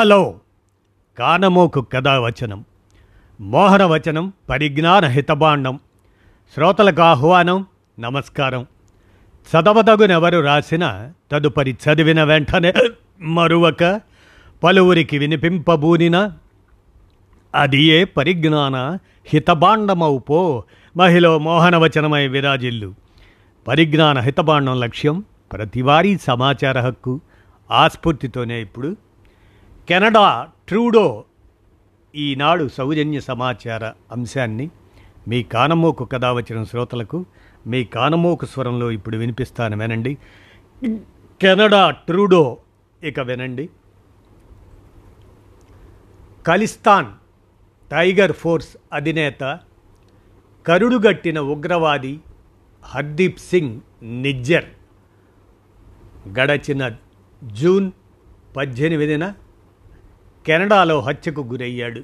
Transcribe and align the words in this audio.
Hello 0.00 0.34
కానమోకు 1.18 1.80
కథావచనం 1.80 2.64
మోహనవచనం 3.40 4.32
పరిజ్ఞాన 4.48 5.04
హితబాండం 5.04 5.78
శ్రోతలకు 6.54 7.02
ఆహ్వానం 7.02 7.66
నమస్కారం. 8.00 8.66
చదవదగునెవరు 9.50 10.40
రాసిన 10.40 11.12
తదుపరి 11.32 11.72
చదివిన 11.72 12.24
వెంటనే 12.24 12.72
మరువక 13.20 14.00
పలువురికి 14.64 15.18
వినిపింపబూనిన 15.18 16.32
అది 17.54 17.82
ఏ 17.82 18.04
పరిజ్ఞాన 18.04 18.98
హితబాండమవు 19.26 20.64
మహిళ 20.96 21.28
మోహనవచనమై 21.28 22.26
విరాజిల్లు. 22.26 22.94
పరిజ్ఞాన 23.68 24.18
హితబాండం 24.18 24.80
లక్ష్యం 24.80 25.24
ప్రతివారీ 25.52 26.18
సమాచార 26.18 26.80
హక్కు 26.80 27.20
ఆస్ఫూర్తితోనే 27.70 28.62
ఇప్పుడు 28.62 28.96
కెనడా 29.90 30.48
ట్రూడో 30.68 31.24
ఈనాడు 32.14 32.68
సౌజన్య 32.68 33.20
సమాచార 33.20 33.84
అంశాన్ని 34.12 34.70
మీ 35.28 35.42
కానమోకు 35.42 36.04
కథ 36.04 36.24
వచ్చిన 36.24 36.64
శ్రోతలకు 36.64 37.24
మీ 37.66 37.84
కానమోకు 37.84 38.46
స్వరంలో 38.46 38.90
ఇప్పుడు 38.90 39.16
వినిపిస్తాను 39.16 39.76
వినండి. 39.78 40.18
కెనడా 41.40 41.90
ట్రూడో 41.90 42.58
ఇక 43.02 43.20
వినండి. 43.20 43.68
ఖలిస్తాన్ 46.46 47.06
టైగర్ 47.90 48.32
ఫోర్స్ 48.32 48.76
అధినేత 48.92 49.58
కరుడుగట్టిన 50.66 51.40
ఉగ్రవాది 51.40 52.20
హర్దీప్ 52.84 53.38
సింగ్ 53.38 53.80
నిజ్జర్ 54.02 54.64
గడచిన 56.28 56.90
జూన్ 57.44 57.92
పద్దెనిమిదిన 58.56 59.34
కెనడాలో 60.46 61.00
హత్యకు 61.00 61.40
గురయ్యాడు. 61.40 62.02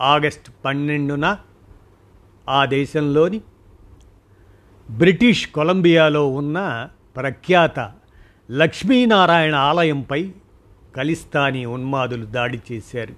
ఆగస్టు 0.00 0.50
పన్నెండున 0.64 1.38
ఆ 2.48 2.64
దేశంలోని 2.64 3.40
బ్రిటిష్ 4.90 5.48
కొలంబియాలో 5.48 6.28
ఉన్న 6.28 6.88
ప్రఖ్యాత 7.16 7.92
లక్ష్మీనారాయణ 8.50 9.54
ఆలయంపై 9.54 10.32
కలిస్తానీ 10.96 11.64
ఉన్మాదులు 11.64 12.26
దాడి 12.26 12.60
చేశారు. 12.72 13.14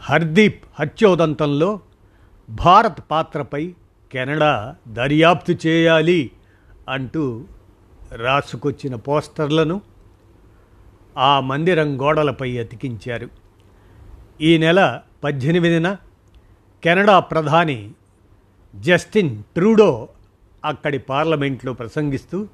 హర్దీప్ 0.00 0.64
హత్యోదంతంలో 0.80 1.80
భారత్ 2.50 3.00
పాత్రపై 3.10 3.74
కెనడా 4.12 4.76
దర్యాప్తు 4.88 5.66
చేయాలి 5.66 6.30
అంటూ 6.88 7.44
రాసుకొచ్చిన 8.16 8.94
పోస్టర్లను 8.94 9.80
ఆ 11.18 11.40
మందిరం 11.40 12.00
గోడలపై 12.00 12.58
అతికించారు. 12.58 13.28
ఈ 14.40 14.58
నెల 14.58 15.00
పద్దెనిమిదిన 15.24 15.96
కెనడా 16.84 17.20
ప్రధాని 17.20 17.90
జస్టిన్ 18.76 19.42
ట్రూడో 19.42 20.08
అక్కడి 20.64 20.98
పార్లమెంట్లో 20.98 21.72
ప్రసంగిస్తూ 21.72 22.48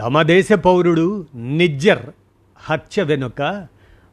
తమ 0.00 0.22
దేశ 0.22 0.52
పౌరుడు 0.52 1.26
నిజ్జర్ 1.34 2.10
హత్య 2.56 3.02
వెనుక 3.02 3.66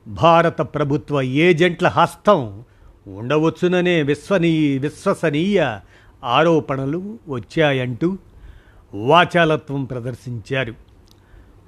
భారత 0.08 0.62
ప్రభుత్వ 0.62 1.22
ఏజెంట్ల 1.22 1.88
హస్తం 1.88 2.64
ఉండవచ్చుననే 3.08 4.02
విశ్వనీ 4.02 4.78
విశ్వసనీయ 4.78 5.80
ఆరోపణలు 6.24 7.20
వచ్చాయంటూ 7.28 8.18
వాచాలత్వం 8.94 9.86
ప్రదర్శించారు. 9.86 10.74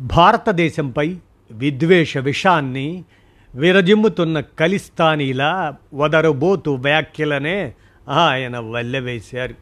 భారతదేశంపై 0.02 1.17
విద్వేష 1.52 2.17
విషాన్ని 2.17 3.03
విరజిమ్ముతున్న 3.56 4.40
కలిస్తానీలా 4.40 5.76
వదరబోతు 5.94 6.70
వ్యాఖ్యలనే 6.70 7.73
ఆయన 8.09 8.59
వల్లెవేశారు. 8.59 9.56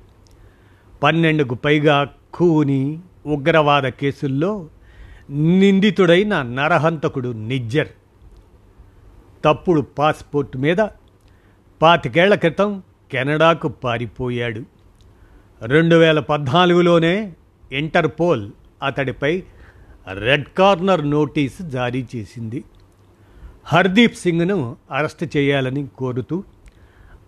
పన్నెండుకు 1.03 1.55
పైగా 1.55 2.09
కూని 2.33 2.99
ఉగ్రవాద 3.25 3.83
కేసుల్లో 3.83 4.67
నిందితుడైన 5.29 6.41
నరహంతకుడు 6.41 7.29
నిజ్జర్. 7.29 7.87
తప్పుడు 9.45 9.81
పాస్పోర్ట్ 9.81 10.57
మీద 10.57 10.77
పాతికేళ్ళ 11.81 12.35
క్రితం 12.35 12.83
కెనడాకు 13.11 13.67
పారిపోయాడు. 13.67 14.61
రెండు 15.61 15.95
వేల 15.95 16.19
పద్నాలుగులోనే 16.19 17.33
ఇంటర్పోల్ 17.71 18.51
అతడిపై 18.83 19.43
రెడ్ 20.13 20.45
కార్నర్ 20.57 21.09
నోటీసు 21.09 21.63
జారీ 21.63 22.07
చేసింది. 22.15 22.63
హర్దీప్ 23.65 24.15
సింగ్ను 24.15 24.75
అరెస్ట్ 24.91 25.37
చేయాలని 25.37 25.87
కోరుతూ 25.87 26.43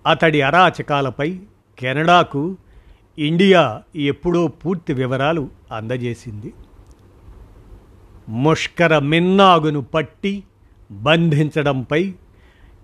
అతడి 0.08 0.42
అరాచకాలపై 0.42 1.40
కెనడాకు 1.80 2.58
ఇండియా 3.18 3.84
ఎప్పుడో 3.96 4.48
పూర్తి 4.48 4.94
వివరాలు 4.94 5.50
అందజేసింది. 5.72 6.54
ముష్కర 8.30 9.00
మిన్నాగును 9.00 9.82
పట్టి 9.82 10.44
బంధించడంపై 10.92 12.14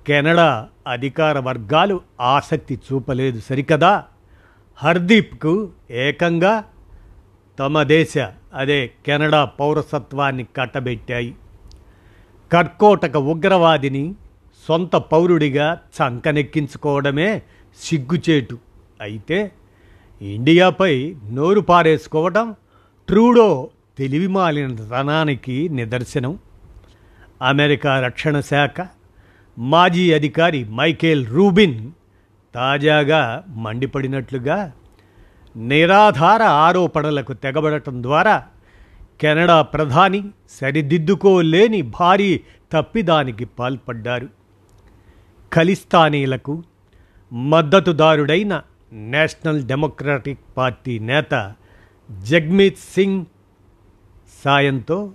కెనడా 0.08 0.70
అధికార 0.88 1.40
వర్గాలు 1.40 2.02
ఆసక్తి 2.22 2.76
చూపలేదు 2.76 3.40
సరికదా? 3.40 4.04
హర్దీప్కు 4.78 5.72
ఏకంగా 5.92 6.64
తమ 7.60 7.84
దేశ 7.84 8.14
అదే 8.54 8.92
కెనడా 9.06 9.46
పౌరసత్వాన్ని 9.46 10.46
కట్టబెట్టాయి. 10.58 11.36
కర్కోటక 12.54 13.18
ఉగ్రవాదిని 13.18 14.16
సొంత 14.68 14.96
పౌరుడిగా 14.96 15.78
చంకనెక్కించుకోవడమే 16.02 17.42
సిగ్గుచేటు. 17.84 18.58
అయితే 19.02 19.52
ఇండియాపై 20.22 21.16
నోరు 21.32 21.60
పారేసుకోవడం 21.60 22.56
ట్రూడో 23.08 23.70
తెలివిమాలినతనానికి 23.98 25.70
నిదర్శనం. 25.70 26.40
అమెరికా 27.42 28.00
రక్షణ 28.00 28.40
శాఖ 28.40 28.88
మాజీ 29.60 30.14
అధికారి 30.14 30.64
మైకేల్ 30.64 31.28
రూబిన్ 31.28 31.92
తాజాగా 32.56 33.44
మండిపడినట్లుగా 33.50 34.72
నిరాధార 35.56 36.44
ఆరోపణలకు 36.44 37.34
తెగబడటం 37.34 38.04
ద్వారా 38.04 38.48
కెనడా 39.22 39.62
ప్రధాని 39.62 40.24
సరిదిద్దుకోలేని 40.50 41.82
భారీ 41.82 42.42
తప్పిదానికి 42.74 43.46
పాల్పడ్డారు. 43.46 44.30
ఖలిస్తానీలకు 45.54 46.64
మద్దతుదారుడైన 47.34 48.62
నేషనల్ 48.92 49.64
డెమోక్రటిక్ 49.64 50.40
పార్టీ 50.58 51.00
నేత 51.00 51.54
జగ్మీత్ 52.10 52.78
సింగ్ 52.78 53.26
సాయంతో 54.44 55.14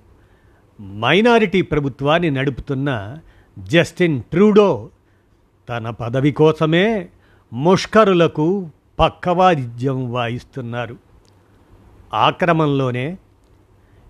మైనారిటీ 0.81 1.63
ప్రభుత్వాన్ని 1.63 2.31
నడుపుతున్న 2.31 3.19
జస్టిన్ 3.59 4.23
ట్రూడో 4.23 4.91
తన 5.69 5.91
పదవి 5.91 6.33
కోసమే 6.33 7.09
ముష్కరులకు 7.53 8.71
పక్కవాదిద్యం 9.01 10.13
వాయిస్తున్నారు. 10.13 10.97
ఆ 12.15 12.31
క్రమంలోనే 12.31 13.19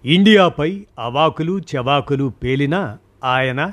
ఇండియాపై 0.05 0.87
అవాకులు 0.99 1.59
చెవాకులు 1.59 2.33
పేలిన 2.43 2.97
ఆయన 3.25 3.73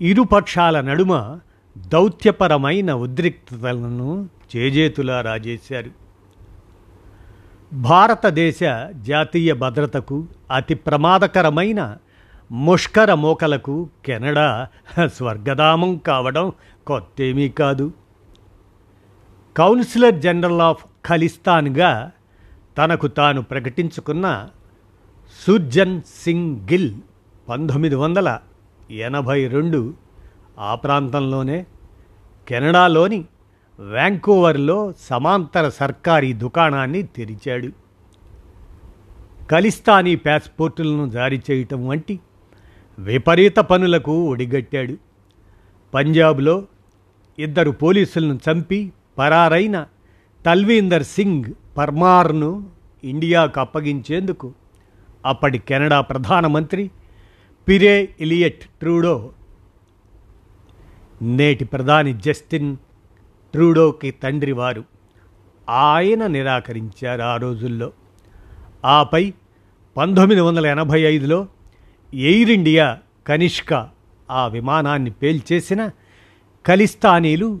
ఇరుపక్షాల 0.00 0.80
నడుమ 0.80 1.38
దౌత్యపరమైన 1.78 2.92
ఉద్రిక్తతలను 2.92 4.28
చేజేతులా 4.56 5.20
రాజేశారు. 5.20 5.90
భారతదేశ 7.72 8.58
జాతీయ 9.00 9.52
భద్రతకు 9.52 10.26
అతి 10.52 10.74
ప్రమాదకరమైన 10.74 11.96
ముష్కర 12.52 13.14
మోకలకు 13.14 13.88
కెనడా 14.04 14.68
స్వర్గధామం 15.06 15.96
కావడం 15.96 16.52
కొత్తేమీ 16.86 17.48
కాదు. 17.48 17.92
కౌన్సిలర్ 19.56 20.14
జనరల్ 20.14 20.60
ఆఫ్ 20.60 20.84
ఖలిస్తాన్గా 21.06 22.10
తనకు 22.78 23.06
తాను 23.06 23.42
ప్రకటించుకున్న 23.42 24.48
సుర్జన్ 25.46 26.02
సింగ్ 26.02 26.56
గిల్ 26.56 26.94
పంతొమ్మిది 27.48 27.94
వందల 27.94 28.38
ఎనభై 28.90 29.48
రెండు 29.48 29.94
ఆ 30.58 30.74
ప్రాంతంలోనే 30.74 31.66
కెనడాలోని 32.48 33.24
వ్యాంకోవర్లో 33.80 34.92
సమాంతర 35.00 35.68
సర్కారీ 35.68 36.32
దుకాణాన్ని 36.32 37.02
తెరిచాడు. 37.02 37.68
ఖలిస్తానీ 39.50 40.16
పాస్పోర్టులను 40.16 41.10
జారీ 41.10 41.42
చేయటం 41.50 41.88
వంటి 41.88 42.20
విపరీత 42.98 43.56
పనులకు 43.56 44.30
ఒడిగట్టాడు. 44.30 44.96
పంజాబ్లో 45.94 46.66
ఇద్దరు 47.38 47.70
పోలీసులను 47.70 48.40
చంపి 48.50 48.92
పరారైన 49.18 49.86
తల్వీందర్ 50.46 51.02
సింగ్ 51.02 51.44
పర్మార్ను 51.78 52.70
ఇండియాకు 53.04 53.60
అప్పగించేందుకు 53.60 54.52
అప్పటి 55.26 55.58
కెనడా 55.58 56.00
ప్రధానమంత్రి 56.00 56.90
పిరే 57.68 58.08
ఇలియట్ 58.20 58.64
ట్రూడో 58.64 59.30
నేటి 61.22 61.64
ప్రధాని 61.64 62.20
జస్టిన్ 62.20 62.76
ట్రూడోకి 63.52 64.10
తండ్రి 64.10 64.52
వారు 64.52 64.84
ఆయన 65.68 66.26
నిరాకరించారు 66.26 67.22
ఆ 67.22 67.36
రోజుల్లో. 67.36 67.92
ఆపై 68.84 69.32
పంతొమ్మిది 69.96 70.40
వందల 70.40 70.66
ఎనభై 70.66 71.00
ఐదులో 71.00 71.46
ఎయిర్ 72.14 72.50
ఇండియా 72.50 72.98
కనిష్క 73.26 73.88
ఆ 74.30 74.46
విమానాన్ని 74.46 75.10
పేల్చేసిన 75.10 75.90
ఖలిస్తానీలు 76.66 77.60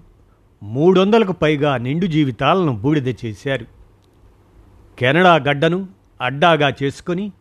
మూడు 0.62 1.00
వందలకు 1.00 1.32
పైగా 1.32 1.76
నిండు 1.76 2.06
జీవితాలను 2.06 2.76
బూడిద 2.76 3.08
చేశారు. 3.24 3.66
కెనడా 4.98 5.34
గడ్డను 5.34 5.88
అడ్డాగా 6.20 6.72
చేసుకొని 6.82 7.32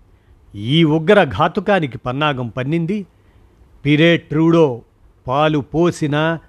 ఈ 0.56 0.84
ఉగ్ర 0.84 1.24
ఘాతుకానికి 1.24 1.98
పన్నాగం 1.98 2.48
పన్నింది. 2.48 3.06
పిరే 3.86 4.18
ట్రూడో 4.18 4.82
పాలు 5.28 5.60
పోసిన 5.60 6.40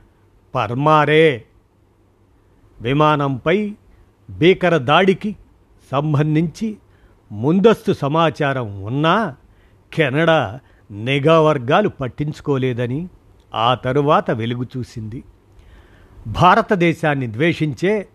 పర్మారే. 0.54 1.44
విమానంపై 2.80 3.74
భీకర 4.30 4.76
దాడికి 4.76 5.36
సంబంధించి 5.90 6.76
ముందస్తు 7.32 7.92
సమాచారం 7.92 8.82
ఉన్నా 8.82 9.36
కెనడా 9.94 10.60
నిఘా 10.90 11.40
వర్గాలు 11.40 11.88
పట్టించుకోలేదని 11.88 13.08
ఆ 13.54 13.74
తరువాత 13.74 14.30
వెలుగు 14.30 14.66
చూసింది 14.76 15.24
భారతదేశాన్ని 16.26 17.32
ద్వేషించే 17.32 18.08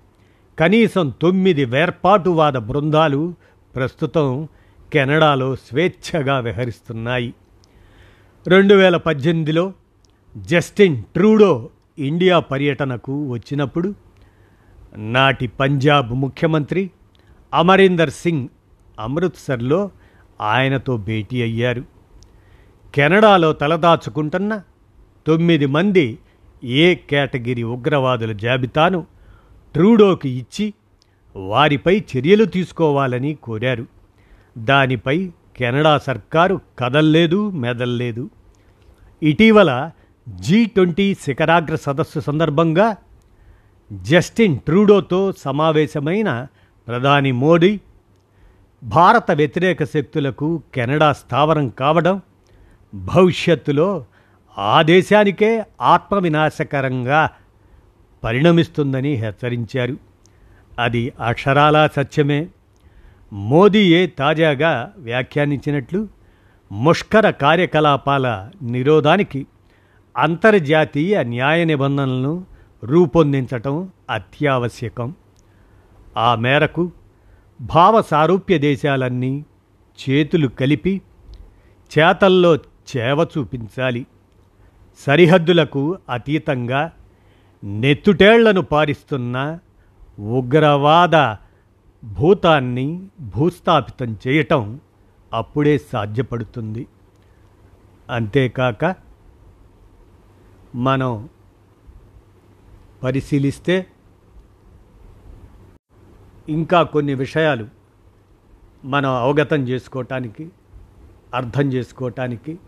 కనీసం 0.59 1.13
తొమ్మిది 1.21 1.65
వేర్పాటువాద 1.65 2.53
బృందాలు 2.53 3.33
ప్రస్తుతం 3.75 4.47
కెనడాలో 4.93 5.55
స్వేచ్ఛగా 5.55 6.39
విహరిస్తున్నాయి. 6.39 7.33
రెండు 8.47 8.75
వేల 8.75 8.97
పద్దెనిమిదిలో 8.97 9.73
జస్టిన్ 10.37 11.03
ట్రూడో 11.03 11.69
ఇండియా 11.99 12.39
పర్యటనకు 12.39 13.31
వచ్చినప్పుడు 13.31 13.95
నాటి 14.97 15.47
పంజాబ్ 15.47 16.13
ముఖ్యమంత్రి 16.13 16.91
అమరీందర్ 17.53 18.09
సింగ్ 18.09 18.47
అమృత్సర్లో 18.99 19.91
ఆయనతో 20.41 20.97
భేటీ 20.97 21.41
అయ్యారు. 21.41 21.83
కెనడాలో 22.95 23.53
తలదాచుకుంటున్న 23.53 24.61
తొమ్మిది 25.27 25.65
మంది 25.65 26.19
ఏ 26.63 26.95
కేటగిరీ 26.95 27.63
ఉగ్రవాదుల 27.63 28.31
జాబితాను 28.31 29.05
ట్రూడోకి 29.73 30.29
ఇచ్చి 30.29 30.73
వారిపై 31.35 32.03
చర్యలు 32.17 32.45
తీసుకోవాలని 32.45 33.33
కోరారు. 33.33 33.85
దానిపై 34.57 35.31
కెనడా 35.57 35.97
సర్కారు 35.97 36.61
కదల్లేదు 36.79 37.49
మెదల్లేదు. 37.49 38.29
ఇటీవల 39.23 39.91
జీ 40.29 40.65
ట్వంటీ 40.65 41.15
శిఖరాగ్ర 41.15 41.75
సదస్సు 41.75 42.19
సందర్భంగా 42.19 42.97
జస్టిన్ 43.93 44.59
ట్రూడోతో 44.59 45.33
సమావేశమైన 45.37 46.47
ప్రధాని 46.87 47.31
మోడీ 47.31 47.79
భారత 48.83 49.31
వ్యతిరేక 49.31 49.83
శక్తులకు 49.83 50.61
కెనడా 50.73 51.13
స్థావరం 51.13 51.69
కావడం 51.69 52.21
భవిష్యత్తులో 52.95 54.05
ఆ 54.57 54.81
దేశానికే 54.81 55.65
ఆత్మవినాశకరంగా 55.81 57.29
పరిణమిస్తుందని 58.23 59.13
హెచ్చరించారు. 59.13 59.97
అది 60.79 61.13
అక్షరాలా 61.19 61.87
సత్యమే. 61.87 62.47
మోదీయే 63.33 64.07
తాజాగా 64.07 64.93
వ్యాఖ్యానించినట్లు 64.97 66.07
ముష్కర 66.71 67.29
కార్యకలాపాల 67.29 68.49
నిరోధానికి 68.61 69.47
అంతర్జాతీయ 70.17 71.23
న్యాయ 71.23 71.63
నిబంధనలను 71.63 72.45
రూపొందించటం 72.83 73.89
అత్యావశ్యకం. 74.09 75.15
ఆ 76.17 76.35
మేరకు 76.35 76.91
భావ 77.61 78.01
సారూప్య 78.01 78.57
దేశాలన్నీ 78.57 79.45
చేతులు 80.09 80.47
కలిపి 80.47 81.01
చేతల్లో 81.99 82.55
చేవ 82.55 83.27
చూపించాలి. 83.37 84.05
సరిహద్దులకు 84.99 85.99
అతీతంగా 86.09 86.91
నెత్తుటేళ్ళను 87.63 88.61
పారిస్తున్న 88.61 89.59
ఉగ్రవాద 90.19 91.35
భూతాన్ని 92.03 93.07
భూస్థాపితం 93.21 94.17
చేయటం 94.27 94.79
అప్పుడే 95.33 95.77
సాధ్యపడుతుంది. 95.77 96.87
అంతేకాక 98.09 98.95
మనం 100.75 101.29
పరిశీలిస్తే 103.03 103.87
ఇంకా 106.49 106.83
కొన్ని 106.83 107.13
విషయాలు 107.13 107.67
మనం 108.85 109.09
అవగతం 109.09 109.61
చేసుకోవటానికి 109.67 110.51
అర్థం 111.33 111.73
చేసుకోవటానికి 111.73 112.59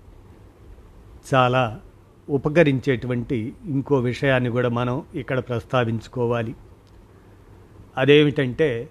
చాలా 1.34 1.82
ఉపకరించేటువంటి 2.30 3.54
ఇంకో 3.66 3.96
విషయాన్ని 3.96 4.50
కూడా 4.50 4.70
మనం 4.70 5.04
ఇక్కడ 5.16 5.40
ప్రస్తావించుకోవాలి. 5.40 6.56
అదేమిటంటే 7.98 8.90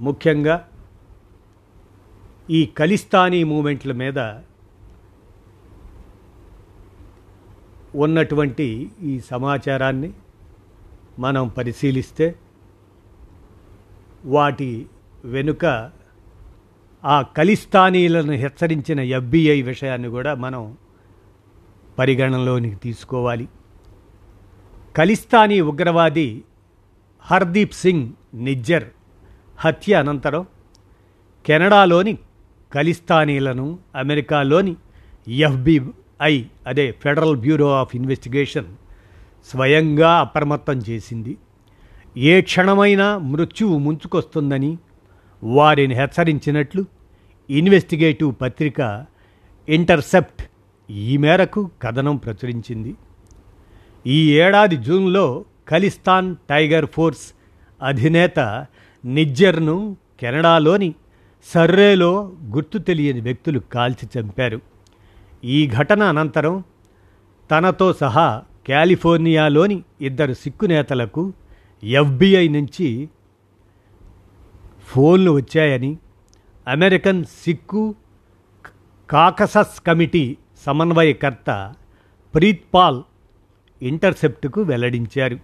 ముఖ్యంగా 0.00 0.68
ఈ 2.50 2.68
ఖలిస్తానీ 2.78 3.44
మూమెంట్ల 3.44 3.92
మీద 3.92 4.18
ఉన్నటువంటి 7.94 8.90
ఈ 9.02 9.20
సమాచారాన్ని 9.20 10.12
మనం 11.18 11.48
పరిశీలిస్తే 11.48 12.34
వాటి 14.24 14.86
వెనుక 15.24 15.92
ఆ 17.04 17.22
ఖలిస్తానీలను 17.22 18.32
హెచ్చరించిన 18.32 19.00
ఎఫ్బిఐ 19.00 19.62
విషయాన్ని 19.62 20.08
కూడా 20.08 20.34
మనం 20.34 20.76
పరిగణనలోనికి 21.98 22.76
తీసుకోవాలి. 22.76 23.48
ఖలిస్తానీ 24.96 25.60
ఉగ్రవాది 25.60 26.44
హర్దీప్ 27.22 27.74
సింగ్ 27.74 28.12
నిజ్జర్ 28.34 28.84
హత్య 29.58 29.94
అనంతరం 29.94 30.46
కెనడాలోని 31.46 32.18
ఖలిస్తానీలను 32.74 33.78
అమెరికాలోని 33.96 34.76
ఎఫ్బిఐ 35.28 36.44
అదే 36.66 36.90
ఫెడరల్ 36.92 37.36
బ్యూరో 37.36 37.72
ఆఫ్ 37.72 37.96
ఇన్వెస్టిగేషన్ 37.96 38.66
స్వయంగా 39.46 40.18
అప్రమత్తం 40.18 40.78
చేసింది. 40.78 41.36
ఏ 42.16 42.40
క్షణమైనా 42.40 43.18
మృత్యువు 43.18 43.78
ముంచుకొస్తుందని 43.78 44.78
వారిని 45.44 45.94
హెచ్చరించినట్లు 45.94 46.84
ఇన్వెస్టిగేటివ్ 47.50 48.34
పత్రిక 48.40 49.06
ఇంటర్సెప్ట్ 49.68 50.42
ఈ 50.90 51.16
మేరకు 51.16 51.70
కథనం 51.82 52.16
ప్రచురించింది. 52.16 52.94
ఈ 54.06 54.32
ఏడాది 54.32 54.76
జూన్లో 54.76 55.44
ఖలిస్తాన్ 55.68 56.36
టైగర్ 56.50 56.86
ఫోర్స్ 56.86 57.32
అధినేత 57.82 58.66
నిజ్జర్ను 59.04 59.96
కెనడాలోని 60.20 60.94
సర్రేలో 61.44 62.32
గుర్తు 62.44 62.78
తెలియని 62.78 63.20
వ్యక్తులు 63.20 63.58
కాల్చి 63.58 64.20
చంపారు. 64.20 64.60
ఈ 65.44 65.66
ఘటన 65.66 66.02
అనంతరం 66.02 66.64
తనతో 67.50 67.92
సహా 67.92 68.42
కాలిఫోర్నియాలోని 68.68 69.82
ఇద్దరు 70.00 70.32
సిక్కు 70.32 70.66
నేతలకు 70.66 71.32
ఎఫ్బిఐ 71.84 72.48
నుంచి 72.48 73.08
ఫోన్లు 74.86 75.30
వచ్చాయని 75.30 75.98
అమెరికన్ 76.68 77.24
సిక్కు 77.24 77.94
కాకసస్ 79.10 79.80
కమిటీ 79.86 80.36
సమన్వయకర్త 80.66 81.74
ప్రీత్పాల్ 82.34 83.02
ఇంటర్సెప్ట్కు 83.82 84.60
వెల్లడించారు. 84.60 85.38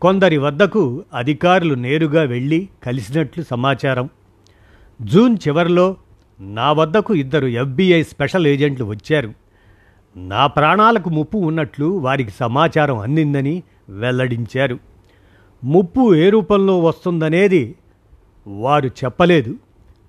కొందరి 0.00 0.36
వద్దకు 0.36 1.04
అధికారులు 1.14 1.74
నేరుగా 1.74 2.22
వెళ్ళి 2.22 2.68
కలిసినట్లు 2.82 3.44
సమాచారం. 3.44 4.08
జూన్ 5.02 5.36
చివరిలో 5.48 5.96
నా 6.40 6.72
వద్దకు 6.72 7.14
ఇద్దరు 7.14 7.46
ఎఫ్బీఐ 7.46 8.02
స్పెషల్ 8.02 8.46
ఏజెంట్లు 8.46 8.84
వచ్చారు. 8.84 9.32
నా 10.16 10.46
ప్రాణాలకు 10.46 11.10
ముప్పు 11.10 11.38
ఉన్నట్లు 11.38 11.86
వారికి 11.86 12.30
సమాచారం 12.30 12.98
అందిందని 12.98 13.62
వెల్లడించారు. 13.88 14.78
ముప్పు 15.64 16.14
ఏ 16.14 16.28
రూపంలో 16.28 16.80
వస్తుందనేది 16.80 17.74
వారు 18.46 18.86
చెప్పలేదు. 18.86 19.56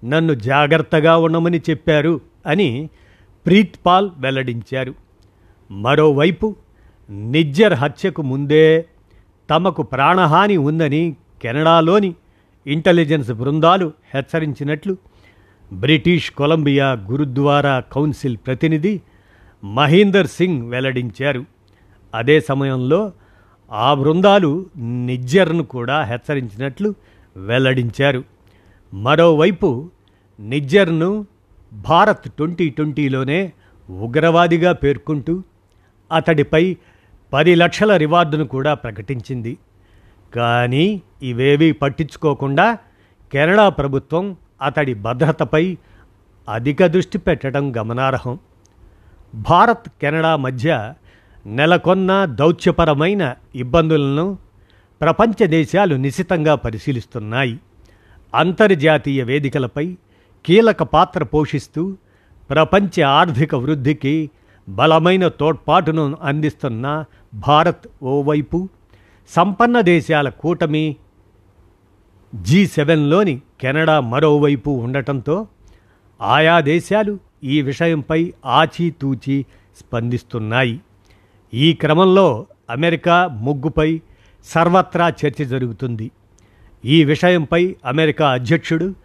నన్ను 0.05 0.33
జాగ్రత్తగా 0.33 1.17
ఉండమని 1.17 1.61
చెప్పారు 1.69 2.21
అని 2.45 2.89
ప్రీత్ 3.45 3.75
పాల్ 3.85 4.09
వెల్లడించారు. 4.17 4.93
మరోవైపు 5.71 6.55
నిజ్జర్ 7.09 7.73
హత్యకు 7.73 8.21
ముందే 8.21 8.85
తమకు 9.49 9.83
ప్రాణహాని 9.83 10.57
ఉందని 10.57 11.15
కెనడాలోని 11.41 12.15
ఇంటెలిజెన్స్ 12.67 13.31
బృందాలు 13.31 13.93
హెచ్చరించినట్లు 14.13 14.97
బ్రిటిష్ 15.73 16.31
కొలంబియా 16.31 16.91
గురుద్వారా 16.91 17.79
కౌన్సిల్ 17.79 18.37
ప్రతినిధి 18.37 19.01
మహీందర్ 19.63 20.27
సింగ్ 20.27 20.69
వెల్లడించారు. 20.69 21.45
అదే 22.15 22.41
సమయంలో 22.41 23.11
ఆ 23.71 23.93
బృందాలు 23.93 24.65
నిజ్జర్ను 24.77 25.63
కూడా 25.63 26.03
హెచ్చరించినట్లు 26.03 26.95
వెల్లడించారు. 27.37 28.23
మరోవైపు 28.93 29.89
నిజ్జర్ను 30.39 31.25
భారత్ 31.73 32.29
ట్వంటీ 32.29 32.69
ట్వంటీలోనే 32.69 33.53
ఉగ్రవాదిగా 33.89 34.71
పేర్కొంటూ 34.71 35.43
అతడిపై 36.11 36.77
పది 37.33 37.55
లక్షల 37.55 37.97
రివార్డును 37.97 38.45
కూడా 38.45 38.73
ప్రకటించింది. 38.73 39.57
కానీ 40.35 41.01
ఇవేవీ 41.21 41.71
పట్టించుకోకుండా 41.71 42.77
కెనడా 43.31 43.69
ప్రభుత్వం 43.69 44.35
అతడి 44.61 44.93
భద్రతపై 44.93 45.77
అధిక 46.53 46.85
దృష్టి 46.85 47.17
పెట్టడం 47.17 47.75
గమనార్హం. 47.77 48.39
భారత్ 49.35 49.89
కెనడా 50.01 50.35
మధ్య 50.35 50.93
నెలకొన్న 51.45 52.25
దౌత్యపరమైన 52.25 53.35
ఇబ్బందులను 53.55 54.37
ప్రపంచ 55.01 55.45
దేశాలు 55.45 55.95
నిశితంగా 55.95 56.55
పరిశీలిస్తున్నాయి. 56.55 57.59
అంతర్జాతీయ 58.35 59.23
వేదికలపై 59.23 59.97
కీలక 60.45 60.83
పాత్ర 60.83 61.23
పోషిస్తూ 61.23 61.97
ప్రపంచ 62.49 63.01
ఆర్థిక 63.01 63.55
వృద్ధికి 63.55 64.29
బలమైన 64.69 65.27
తోడ్పాటును 65.27 66.17
అందిస్తున్న 66.21 67.05
భారత్ 67.33 67.87
ఓవైపు 68.03 68.69
సంపన్న 69.29 69.81
దేశాల 69.81 70.29
కూటమి 70.29 70.95
జీ 72.35 72.67
సెవెన్లోని 72.67 73.41
కెనడా 73.61 73.99
మరోవైపు 73.99 74.69
ఉండటంతో 74.69 75.47
ఆయా 76.21 76.59
దేశాలు 76.59 77.19
ఈ 77.43 77.61
విషయంపై 77.61 78.33
ఆచితూచి 78.45 79.45
స్పందిస్తున్నాయి. 79.79 80.79
ఈ 81.53 81.73
క్రమంలో 81.73 82.47
అమెరికా 82.69 83.27
ముగ్గుపై 83.27 84.01
సర్వత్రా 84.43 85.09
చర్చ 85.09 85.43
జరుగుతుంది. 85.43 86.11
ఈ 86.85 87.03
విషయంపై 87.03 87.75
అమెరికా 87.85 88.31
అధ్యక్షుడు 88.31 89.02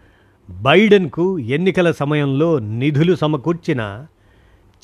బైడెన్కు 0.49 1.39
ఎన్నికల 1.39 1.91
సమయంలో 1.91 2.59
నిధులు 2.59 3.15
సమకూర్చిన 3.15 4.05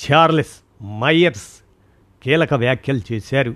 చార్లెస్ 0.06 0.84
మైయర్స్ 1.00 1.64
కీలక 2.24 2.54
వ్యాఖ్యలు 2.54 3.02
చేశారు. 3.14 3.56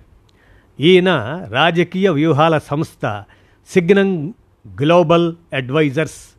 ఈయన 0.79 1.09
రాజకీయ 1.49 2.09
వ్యూహాల 2.09 2.57
సంస్థ 2.57 3.23
సిగ్నం 3.69 4.33
గ్లోబల్ 4.81 5.35
అడ్వైజర్స్ 5.53 6.35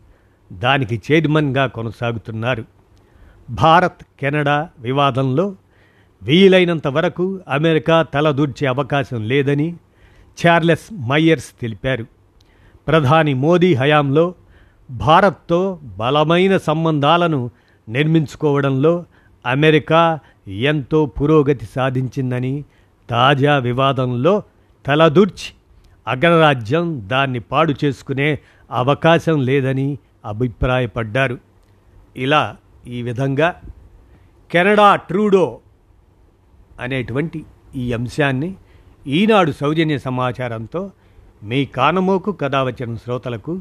దానికి 0.52 1.02
చైర్మన్గా 1.12 1.66
కొనసాగుతున్నారు. 1.66 2.64
భారత్ 3.50 4.04
కెనడా 4.20 4.68
వివాదంలో 4.78 5.56
వీలైనంత 6.22 6.86
వరకు 6.86 7.40
అమెరికా 7.48 8.02
తలదూర్చే 8.02 8.66
అవకాశం 8.66 9.28
లేదని 9.28 9.74
చార్లెస్ 10.46 11.08
మైయర్స్ 11.08 11.60
తెలిపారు. 11.60 12.06
ప్రధాని 12.88 13.34
మోదీ 13.34 13.74
హయాంలో 13.74 14.34
భారత్తో 14.90 15.78
బలమైన 15.82 16.56
సంబంధాలను 16.56 17.50
నిర్మించుకోవడంలో 17.88 19.04
అమెరికా 19.46 20.18
ఎంతో 20.48 21.06
పురోగతి 21.06 21.68
సాధించిందని 21.76 22.64
తాజా 23.10 23.58
వివాదంలో 23.58 24.42
తలదూర్చి 24.86 25.54
అగ్రరాజ్యం 26.08 27.02
దాన్ని 27.06 27.40
పాడు 27.40 27.74
చేసుకునే 27.84 28.38
అవకాశం 28.70 29.44
లేదని 29.44 29.98
అభిప్రాయపడ్డారు. 30.24 31.38
ఇలా 32.16 32.56
ఈ 32.86 33.02
విధంగా 33.02 33.54
కెనడా 34.50 34.96
ట్రూడో 34.96 35.58
అనేటువంటి 36.80 37.44
ఈ 37.76 37.92
అంశాన్ని 37.92 38.54
ఈనాడు 39.06 39.52
సౌజన్య 39.52 39.98
సమాచారంతో 39.98 40.90
మీ 41.42 41.64
కానమోకు 41.64 42.32
కథావచన 42.32 42.66
వచ్చిన 42.66 42.94
శ్రోతలకు 42.94 43.60